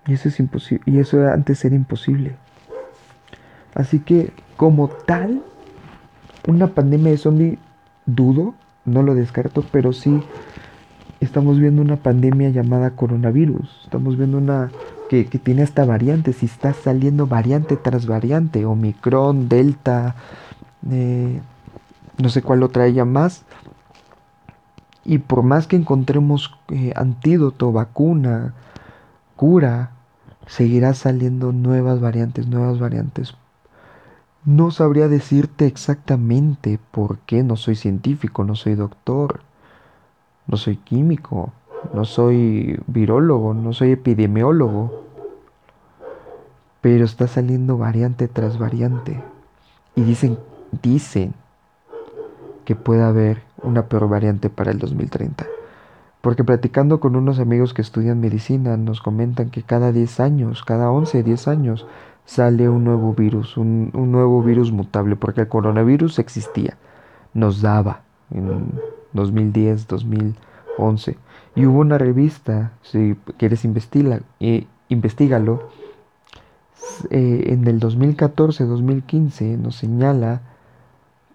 Y 0.09 0.15
eso 0.15 0.29
es 0.29 0.41
imposible, 0.41 0.83
y 0.87 0.99
eso 0.99 1.29
antes 1.29 1.65
era 1.65 1.77
imposible. 1.77 2.35
Así 3.75 4.01
que, 4.01 4.33
como 4.57 4.89
tal, 4.89 5.43
una 6.47 6.69
pandemia 6.69 7.13
de 7.13 7.19
zombie, 7.19 7.59
dudo, 8.07 8.55
no 8.87 9.03
lo 9.03 9.15
descarto, 9.15 9.65
pero 9.71 9.93
sí 9.93 10.23
estamos 11.21 11.59
viendo 11.61 11.83
una 11.83 11.97
pandemia 11.97 12.49
llamada 12.51 12.91
coronavirus. 12.91 13.83
Estamos 13.85 14.17
viendo 14.17 14.39
una 14.39 14.71
que, 15.09 15.25
tiene 15.25 15.63
esta 15.63 15.85
variante, 15.85 16.33
si 16.33 16.47
está 16.47 16.73
saliendo 16.73 17.27
variante 17.27 17.77
tras 17.77 18.07
variante, 18.07 18.65
Omicron, 18.65 19.49
Delta, 19.49 20.15
eh, 20.91 21.41
no 22.19 22.29
sé 22.29 22.43
cuál 22.43 22.63
otra 22.63 22.87
ella 22.87 23.05
más. 23.05 23.45
Y 25.05 25.19
por 25.19 25.43
más 25.43 25.67
que 25.67 25.77
encontremos 25.77 26.55
eh, 26.69 26.93
antídoto, 26.95 27.73
vacuna, 27.73 28.55
cura, 29.37 29.93
seguirá 30.49 30.95
saliendo 30.95 31.53
nuevas 31.53 32.01
variantes, 32.01 32.49
nuevas 32.49 32.81
variantes. 32.81 33.35
No 34.45 34.71
sabría 34.71 35.09
decirte 35.09 35.67
exactamente 35.67 36.81
por 36.91 37.19
qué 37.19 37.43
no 37.43 37.57
soy 37.57 37.77
científico, 37.77 38.45
no 38.45 38.55
soy 38.55 38.75
doctor, 38.75 39.41
no 40.47 40.57
soy 40.57 40.77
químico, 40.79 41.53
no 41.93 42.05
soy 42.05 42.81
virólogo, 42.87 43.53
no 43.53 43.73
soy 43.73 43.93
epidemiólogo. 43.93 45.05
Pero 46.81 47.05
está 47.05 47.29
saliendo 47.29 47.77
variante 47.77 48.27
tras 48.27 48.59
variante. 48.59 49.23
Y 49.97 50.03
dicen, 50.03 50.39
dicen 50.81 51.35
que 52.65 52.75
puede 52.75 53.03
haber 53.03 53.43
una 53.63 53.87
peor 53.87 54.09
variante 54.09 54.49
para 54.49 54.71
el 54.71 54.79
2030. 54.79 55.47
Porque 56.21 56.45
platicando 56.45 57.01
con 57.01 57.17
unos 57.17 57.39
amigos 57.39 57.75
que 57.75 57.83
estudian 57.83 58.21
medicina, 58.21 58.77
nos 58.77 59.01
comentan 59.01 59.51
que 59.51 59.63
cada 59.63 59.93
10 59.93 60.21
años, 60.21 60.65
cada 60.65 60.91
11, 60.91 61.23
10 61.23 61.49
años, 61.49 61.87
sale 62.25 62.69
un 62.69 62.85
nuevo 62.85 63.15
virus, 63.15 63.57
un, 63.57 63.91
nuevo 63.95 64.43
virus 64.43 64.71
mutable, 64.73 65.17
porque 65.17 65.43
el 65.43 65.49
coronavirus 65.49 66.19
existía, 66.19 66.77
nos 67.33 67.63
daba 67.63 68.03
en 68.31 68.73
2010, 69.15 69.87
2011. 69.87 71.17
Y 71.55 71.67
hubo 71.67 71.81
una 71.81 71.99
revista, 71.99 72.73
si 72.83 73.17
quieres 73.39 73.65
investigar, 73.65 74.23
eh, 74.41 74.67
eh, 77.11 77.45
en 77.47 77.67
el 77.67 77.81
2014-2015 77.81 79.57
nos 79.57 79.77
señala 79.77 80.43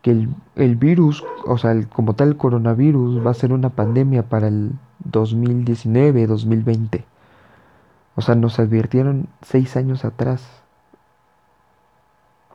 que 0.04 0.12
el, 0.12 0.30
el 0.56 0.76
virus, 0.76 1.24
o 1.48 1.58
sea, 1.58 1.72
el, 1.72 1.88
como 1.88 2.14
tal 2.14 2.38
coronavirus 2.38 3.26
va 3.26 3.32
a 3.32 3.34
ser 3.34 3.54
una 3.54 3.70
pandemia 3.70 4.24
para 4.24 4.50
el 4.50 4.74
2019-2020. 5.10 7.06
O 8.16 8.22
sea, 8.22 8.36
nos 8.36 8.60
advirtieron 8.60 9.28
seis 9.42 9.76
años 9.78 10.06
atrás. 10.06 10.46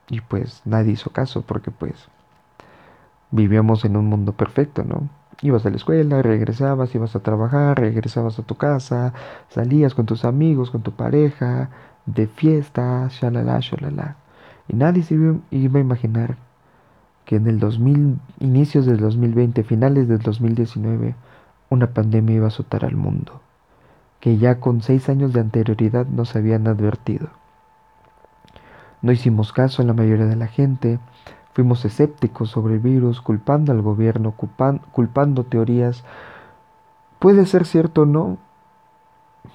Y 0.09 0.21
pues 0.21 0.63
nadie 0.67 0.93
hizo 0.93 1.11
caso 1.11 1.43
porque 1.43 1.71
pues 1.71 2.09
vivíamos 3.31 3.85
en 3.85 3.97
un 3.97 4.07
mundo 4.07 4.33
perfecto, 4.33 4.85
¿no? 4.85 5.09
Ibas 5.41 5.65
a 5.65 5.71
la 5.71 5.77
escuela, 5.77 6.21
regresabas, 6.21 6.95
ibas 6.95 7.17
a 7.17 7.21
trabajar, 7.21 7.79
regresabas 7.81 8.39
a 8.39 8.43
tu 8.43 8.57
casa, 8.57 9.15
salías 9.49 9.95
con 9.95 10.05
tus 10.05 10.25
amigos, 10.27 10.71
con 10.71 10.83
tu 10.83 10.93
pareja, 10.93 11.71
de 12.07 12.27
fiesta, 12.27 13.09
shalala, 13.09 13.61
shalala. 13.61 14.17
Y 14.69 14.77
nadie 14.77 15.03
se 15.03 15.15
iba 15.15 15.79
a 15.79 15.81
imaginar 15.81 16.37
que 17.29 17.37
en 17.37 17.47
el 17.47 17.61
2000, 17.61 18.19
inicios 18.41 18.87
del 18.87 18.97
2020, 19.01 19.63
finales 19.63 20.09
del 20.09 20.21
2019, 20.21 21.15
una 21.69 21.89
pandemia 21.89 22.37
iba 22.37 22.47
a 22.47 22.49
azotar 22.49 22.87
al 22.87 22.97
mundo, 22.97 23.43
que 24.19 24.39
ya 24.39 24.61
con 24.61 24.81
seis 24.81 25.11
años 25.11 25.35
de 25.35 25.41
anterioridad 25.41 26.07
nos 26.07 26.35
habían 26.37 26.67
advertido. 26.67 27.29
No 29.03 29.13
hicimos 29.13 29.53
caso 29.53 29.83
a 29.83 29.85
la 29.85 29.93
mayoría 29.93 30.25
de 30.25 30.37
la 30.37 30.47
gente, 30.47 31.01
fuimos 31.53 31.85
escépticos 31.85 32.49
sobre 32.49 32.77
el 32.77 32.81
virus, 32.81 33.21
culpando 33.21 33.73
al 33.73 33.83
gobierno, 33.83 34.33
culpando 34.93 35.45
teorías. 35.45 36.05
Puede 37.19 37.45
ser 37.45 37.67
cierto 37.67 38.03
o 38.03 38.07
no, 38.07 38.39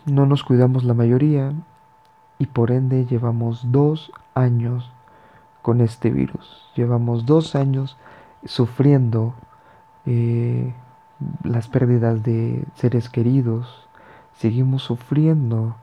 no 0.06 0.28
nos 0.28 0.44
cuidamos 0.44 0.84
la 0.84 0.94
mayoría 0.94 1.54
y 2.38 2.46
por 2.46 2.70
ende 2.70 3.08
llevamos 3.08 3.72
dos 3.72 4.12
años 4.36 4.93
con 5.64 5.82
este 5.82 6.12
virus. 6.12 6.70
Llevamos 6.76 7.26
dos 7.26 7.56
años 7.56 7.98
sufriendo 8.46 9.34
eh, 10.06 10.74
las 11.44 11.68
pérdidas 11.68 12.22
de 12.22 12.66
seres 12.76 13.10
queridos. 13.10 13.88
Seguimos 14.38 14.84
sufriendo 14.84 15.76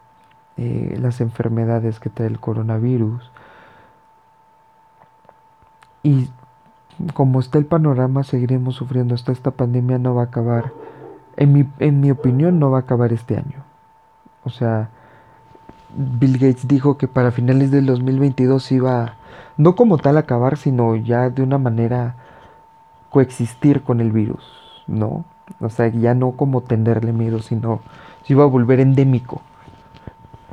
eh, 0.56 0.96
las 1.00 1.20
enfermedades 1.20 1.98
que 1.98 2.10
trae 2.10 2.28
el 2.28 2.38
coronavirus. 2.38 3.32
Y 6.02 6.28
como 7.14 7.40
está 7.40 7.58
el 7.58 7.66
panorama, 7.66 8.22
seguiremos 8.22 8.76
sufriendo. 8.76 9.14
Hasta 9.14 9.32
esta 9.32 9.50
pandemia 9.50 9.98
no 9.98 10.14
va 10.14 10.22
a 10.22 10.26
acabar. 10.26 10.72
En 11.36 11.52
mi, 11.54 11.66
en 11.78 12.00
mi 12.00 12.10
opinión, 12.10 12.58
no 12.58 12.70
va 12.70 12.78
a 12.78 12.82
acabar 12.82 13.14
este 13.14 13.36
año. 13.36 13.64
O 14.44 14.50
sea, 14.50 14.90
Bill 15.96 16.34
Gates 16.34 16.68
dijo 16.68 16.98
que 16.98 17.08
para 17.08 17.30
finales 17.30 17.70
del 17.70 17.86
2022 17.86 18.72
iba, 18.72 19.14
no 19.56 19.74
como 19.74 19.98
tal 19.98 20.16
acabar, 20.16 20.56
sino 20.56 20.96
ya 20.96 21.30
de 21.30 21.42
una 21.42 21.58
manera 21.58 22.16
coexistir 23.10 23.82
con 23.82 24.00
el 24.00 24.12
virus, 24.12 24.44
¿no? 24.86 25.24
O 25.60 25.68
sea, 25.68 25.88
ya 25.88 26.14
no 26.14 26.32
como 26.32 26.62
tenerle 26.62 27.12
miedo, 27.12 27.40
sino 27.40 27.80
se 28.24 28.32
iba 28.34 28.44
a 28.44 28.46
volver 28.46 28.80
endémico 28.80 29.42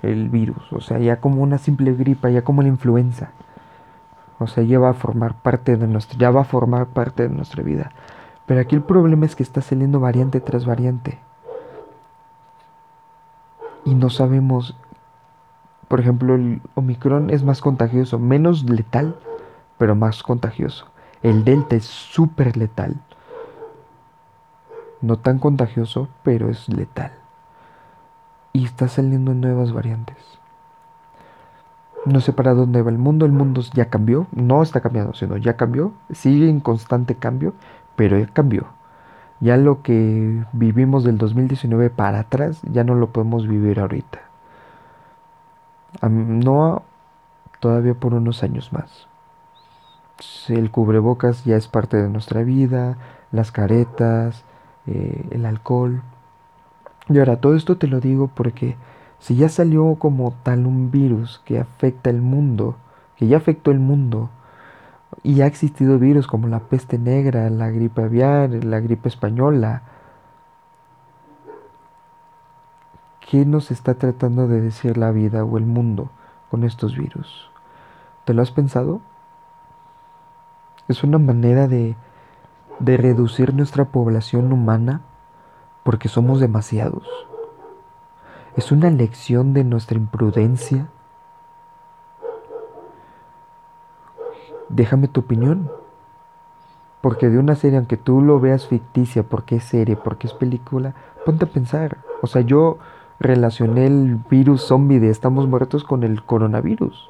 el 0.01 0.29
virus, 0.29 0.71
o 0.71 0.81
sea, 0.81 0.99
ya 0.99 1.19
como 1.19 1.41
una 1.41 1.57
simple 1.57 1.93
gripa, 1.93 2.29
ya 2.29 2.43
como 2.43 2.61
la 2.61 2.67
influenza. 2.67 3.31
O 4.39 4.45
sea, 4.45 4.63
ya 4.63 4.77
va 4.77 4.89
a 4.89 4.93
formar 4.93 5.33
parte 5.35 5.77
de 5.77 5.87
nuestra, 5.87 6.17
ya 6.19 6.29
va 6.29 6.41
a 6.41 6.45
formar 6.45 6.87
parte 6.87 7.23
de 7.23 7.29
nuestra 7.29 7.63
vida. 7.63 7.91
Pero 8.45 8.61
aquí 8.61 8.75
el 8.75 8.83
problema 8.83 9.25
es 9.25 9.35
que 9.35 9.43
está 9.43 9.61
saliendo 9.61 9.99
variante 9.99 10.39
tras 10.39 10.65
variante. 10.65 11.19
Y 13.83 13.95
no 13.95 14.09
sabemos 14.09 14.75
por 15.87 16.01
ejemplo, 16.01 16.35
el 16.35 16.61
Omicron 16.75 17.29
es 17.29 17.43
más 17.43 17.61
contagioso, 17.61 18.19
menos 18.19 18.69
letal, 18.69 19.15
pero 19.77 19.95
más 19.95 20.21
contagioso. 20.21 20.87
El 21.23 21.45
Delta 21.45 21.75
es 21.75 21.85
súper 21.85 22.57
letal. 22.57 22.95
No 25.01 25.17
tan 25.17 25.39
contagioso, 25.39 26.09
pero 26.23 26.49
es 26.49 26.67
letal. 26.67 27.11
Y 28.51 28.65
está 28.65 28.87
saliendo 28.87 29.33
nuevas 29.33 29.71
variantes. 29.71 30.17
No 32.05 32.19
sé 32.19 32.33
para 32.33 32.53
dónde 32.53 32.81
va 32.81 32.91
el 32.91 32.97
mundo. 32.97 33.25
El 33.25 33.31
mundo 33.31 33.61
ya 33.73 33.89
cambió. 33.89 34.27
No 34.31 34.63
está 34.63 34.81
cambiando, 34.81 35.13
sino 35.13 35.37
ya 35.37 35.55
cambió. 35.55 35.93
Sigue 36.11 36.49
en 36.49 36.59
constante 36.59 37.15
cambio, 37.15 37.53
pero 37.95 38.17
ya 38.17 38.27
cambió. 38.27 38.67
Ya 39.39 39.55
lo 39.55 39.83
que 39.83 40.43
vivimos 40.51 41.03
del 41.03 41.17
2019 41.17 41.91
para 41.91 42.19
atrás, 42.19 42.61
ya 42.63 42.83
no 42.83 42.95
lo 42.95 43.11
podemos 43.11 43.47
vivir 43.47 43.79
ahorita 43.79 44.26
no 46.09 46.83
todavía 47.59 47.93
por 47.93 48.13
unos 48.13 48.43
años 48.43 48.71
más. 48.73 49.07
El 50.47 50.71
cubrebocas 50.71 51.45
ya 51.45 51.55
es 51.55 51.67
parte 51.67 51.97
de 51.97 52.09
nuestra 52.09 52.43
vida, 52.43 52.97
las 53.31 53.51
caretas, 53.51 54.43
eh, 54.87 55.27
el 55.31 55.45
alcohol. 55.45 56.01
Y 57.09 57.19
ahora, 57.19 57.39
todo 57.39 57.55
esto 57.55 57.77
te 57.77 57.87
lo 57.87 57.99
digo 57.99 58.29
porque 58.33 58.75
si 59.19 59.35
ya 59.35 59.49
salió 59.49 59.95
como 59.95 60.33
tal 60.43 60.65
un 60.65 60.91
virus 60.91 61.41
que 61.45 61.59
afecta 61.59 62.09
el 62.09 62.21
mundo, 62.21 62.77
que 63.15 63.27
ya 63.27 63.37
afectó 63.37 63.71
el 63.71 63.79
mundo, 63.79 64.29
y 65.23 65.41
ha 65.41 65.47
existido 65.47 65.99
virus 65.99 66.27
como 66.27 66.47
la 66.47 66.59
peste 66.59 66.97
negra, 66.97 67.49
la 67.49 67.69
gripe 67.69 68.03
aviar, 68.03 68.49
la 68.63 68.79
gripe 68.79 69.09
española, 69.09 69.83
¿Qué 73.29 73.45
nos 73.45 73.71
está 73.71 73.95
tratando 73.95 74.47
de 74.47 74.61
decir 74.61 74.95
la 74.95 75.11
vida 75.11 75.43
o 75.43 75.57
el 75.57 75.65
mundo 75.65 76.09
con 76.49 76.63
estos 76.63 76.95
virus? 76.95 77.51
¿Te 78.23 78.33
lo 78.33 78.41
has 78.41 78.51
pensado? 78.51 79.01
Es 80.87 81.03
una 81.03 81.17
manera 81.17 81.67
de, 81.67 81.97
de 82.79 82.95
reducir 82.95 83.53
nuestra 83.53 83.83
población 83.83 84.53
humana 84.53 85.01
porque 85.83 86.07
somos 86.07 86.39
demasiados. 86.39 87.05
Es 88.55 88.71
una 88.71 88.89
lección 88.89 89.53
de 89.53 89.65
nuestra 89.65 89.97
imprudencia. 89.97 90.87
Déjame 94.69 95.09
tu 95.09 95.19
opinión. 95.19 95.69
Porque 97.01 97.27
de 97.27 97.39
una 97.39 97.55
serie, 97.55 97.77
aunque 97.77 97.97
tú 97.97 98.21
lo 98.21 98.39
veas 98.39 98.67
ficticia, 98.67 99.23
porque 99.23 99.57
es 99.57 99.65
serie, 99.65 99.97
porque 99.97 100.27
es 100.27 100.33
película, 100.33 100.95
ponte 101.25 101.43
a 101.43 101.49
pensar. 101.49 101.97
O 102.21 102.27
sea, 102.27 102.41
yo 102.41 102.79
relacioné 103.19 103.87
el 103.87 104.15
virus 104.29 104.67
zombie 104.67 104.99
de 104.99 105.09
estamos 105.09 105.47
muertos 105.47 105.83
con 105.83 106.03
el 106.03 106.23
coronavirus. 106.23 107.09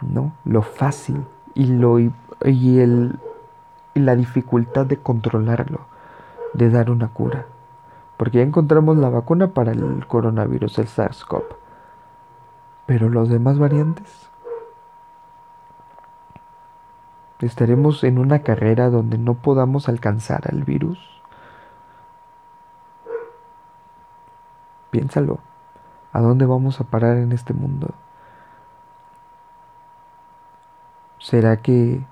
¿No? 0.00 0.32
Lo 0.44 0.62
fácil 0.62 1.24
y, 1.54 1.66
lo, 1.66 1.98
y, 1.98 2.12
el, 2.44 3.18
y 3.94 4.00
la 4.00 4.16
dificultad 4.16 4.86
de 4.86 4.96
controlarlo, 4.96 5.80
de 6.54 6.70
dar 6.70 6.90
una 6.90 7.08
cura. 7.08 7.46
Porque 8.16 8.38
ya 8.38 8.44
encontramos 8.44 8.96
la 8.96 9.10
vacuna 9.10 9.48
para 9.48 9.72
el 9.72 10.06
coronavirus, 10.06 10.78
el 10.78 10.86
SARS-CoV. 10.86 11.44
Pero 12.86 13.08
los 13.08 13.28
demás 13.28 13.58
variantes. 13.58 14.30
¿Estaremos 17.40 18.04
en 18.04 18.18
una 18.18 18.40
carrera 18.40 18.90
donde 18.90 19.16
no 19.16 19.34
podamos 19.34 19.88
alcanzar 19.88 20.42
al 20.50 20.64
virus? 20.64 21.09
Piénsalo. 24.90 25.38
¿A 26.12 26.20
dónde 26.20 26.46
vamos 26.46 26.80
a 26.80 26.84
parar 26.84 27.16
en 27.18 27.32
este 27.32 27.54
mundo? 27.54 27.94
¿Será 31.18 31.58
que 31.58 32.04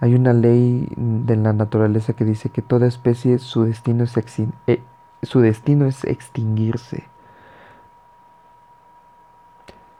hay 0.00 0.14
una 0.14 0.32
ley 0.32 0.88
de 0.96 1.36
la 1.36 1.52
naturaleza 1.52 2.14
que 2.14 2.24
dice 2.24 2.50
que 2.50 2.62
toda 2.62 2.86
especie 2.86 3.38
su 3.38 3.64
destino 3.64 4.02
es, 4.02 4.14
eh, 4.66 4.82
su 5.22 5.40
destino 5.40 5.86
es 5.86 6.04
extinguirse? 6.04 7.04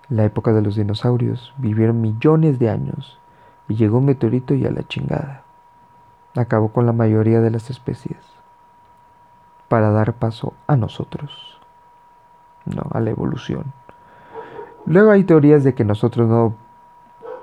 La 0.09 0.25
época 0.25 0.53
de 0.53 0.63
los 0.63 0.77
dinosaurios 0.77 1.55
vivieron 1.57 2.01
millones 2.01 2.59
de 2.59 2.69
años 2.69 3.19
y 3.69 3.77
llegó 3.77 3.99
un 3.99 4.07
meteorito 4.07 4.55
y 4.55 4.67
a 4.67 4.71
la 4.71 4.83
chingada. 4.83 5.45
Acabó 6.35 6.73
con 6.73 6.85
la 6.85 6.93
mayoría 6.93 7.41
de 7.41 7.51
las 7.51 7.71
especies 7.71 8.19
para 9.69 9.91
dar 9.91 10.15
paso 10.15 10.53
a 10.67 10.77
nosotros, 10.77 11.59
no 12.65 12.83
a 12.93 13.01
la 13.01 13.11
evolución. 13.11 13.73
Luego 14.87 15.11
hay 15.11 15.25
teorías 15.25 15.65
de 15.65 15.75
que 15.75 15.85
nosotros 15.85 16.29
no 16.29 16.55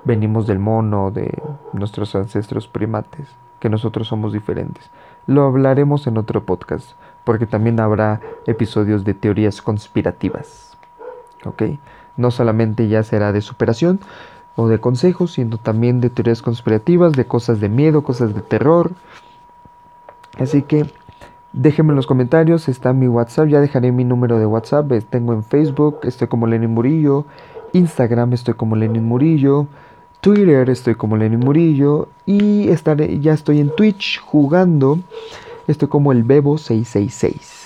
venimos 0.04 0.46
del 0.46 0.58
mono, 0.58 1.10
de 1.10 1.42
nuestros 1.72 2.14
ancestros 2.14 2.68
primates, 2.68 3.28
que 3.58 3.68
nosotros 3.68 4.08
somos 4.08 4.32
diferentes. 4.32 4.90
Lo 5.26 5.44
hablaremos 5.44 6.06
en 6.06 6.18
otro 6.18 6.44
podcast, 6.44 6.92
porque 7.24 7.46
también 7.46 7.80
habrá 7.80 8.20
episodios 8.46 9.04
de 9.04 9.14
teorías 9.14 9.62
conspirativas. 9.62 10.76
¿Ok? 11.44 11.62
No 12.16 12.30
solamente 12.30 12.88
ya 12.88 13.02
será 13.02 13.32
de 13.32 13.40
superación, 13.40 14.00
o 14.56 14.68
de 14.68 14.78
consejos, 14.78 15.32
sino 15.32 15.58
también 15.58 16.00
de 16.00 16.10
teorías 16.10 16.42
conspirativas, 16.42 17.12
de 17.12 17.24
cosas 17.24 17.60
de 17.60 17.68
miedo, 17.68 18.02
cosas 18.02 18.34
de 18.34 18.42
terror. 18.42 18.92
Así 20.38 20.62
que 20.62 20.86
déjenme 21.52 21.92
en 21.92 21.96
los 21.96 22.06
comentarios, 22.06 22.68
está 22.68 22.92
mi 22.92 23.08
WhatsApp, 23.08 23.48
ya 23.48 23.60
dejaré 23.60 23.92
mi 23.92 24.04
número 24.04 24.38
de 24.38 24.46
WhatsApp, 24.46 24.90
tengo 25.10 25.32
en 25.32 25.44
Facebook, 25.44 26.00
estoy 26.02 26.28
como 26.28 26.46
Lenin 26.46 26.70
Murillo, 26.70 27.26
Instagram 27.72 28.32
estoy 28.32 28.54
como 28.54 28.76
Lenin 28.76 29.04
Murillo, 29.04 29.66
Twitter 30.20 30.68
estoy 30.68 30.94
como 30.94 31.16
Lenin 31.16 31.40
Murillo 31.40 32.08
y 32.26 32.68
estaré, 32.68 33.20
ya 33.20 33.32
estoy 33.32 33.60
en 33.60 33.70
Twitch 33.74 34.20
jugando, 34.20 34.98
estoy 35.66 35.88
como 35.88 36.12
el 36.12 36.24
Bebo 36.24 36.58
666. 36.58 37.59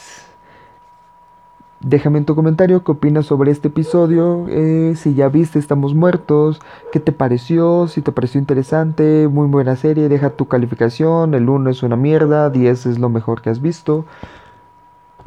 Déjame 1.87 2.17
en 2.17 2.25
tu 2.25 2.35
comentario 2.35 2.83
qué 2.83 2.93
opinas 2.93 3.27
sobre 3.27 3.51
este 3.51 3.69
episodio, 3.69 4.47
eh, 4.49 4.95
si 4.97 5.13
ya 5.13 5.29
viste 5.29 5.59
Estamos 5.59 5.95
Muertos, 5.95 6.59
qué 6.93 6.99
te 6.99 7.13
pareció, 7.13 7.89
si 7.89 8.01
te 8.01 8.11
pareció 8.11 8.41
interesante, 8.41 9.29
muy 9.31 9.49
buena 9.49 9.77
serie, 9.77 10.09
deja 10.09 10.31
tu 10.31 10.49
calificación, 10.49 11.35
el 11.35 11.47
1 11.47 11.69
es 11.69 11.83
una 11.83 11.97
mierda, 11.97 12.49
10 12.49 12.87
es 12.87 12.99
lo 12.99 13.11
mejor 13.11 13.43
que 13.43 13.51
has 13.51 13.61
visto. 13.61 14.07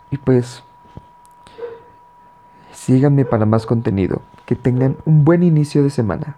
Y 0.09 0.17
pues, 0.17 0.63
síganme 2.71 3.23
para 3.23 3.45
más 3.45 3.67
contenido, 3.67 4.23
que 4.47 4.55
tengan 4.55 4.97
un 5.05 5.25
buen 5.25 5.43
inicio 5.43 5.83
de 5.83 5.91
semana. 5.91 6.37